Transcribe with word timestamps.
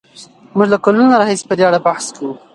موږ 0.55 0.67
له 0.73 0.77
کلونو 0.85 1.19
راهیسې 1.21 1.45
په 1.49 1.53
دې 1.57 1.63
اړه 1.69 1.79
بحث 1.87 2.05
کوو. 2.15 2.33